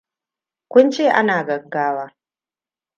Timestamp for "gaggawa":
1.45-2.15